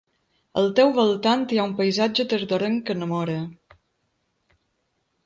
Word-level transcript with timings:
Al 0.59 0.69
teu 0.77 0.93
voltant 0.99 1.43
hi 1.51 1.59
ha 1.59 1.65
un 1.71 1.75
paisatge 1.81 2.25
tardorenc 2.31 2.81
que 2.89 2.97
enamora. 2.97 3.39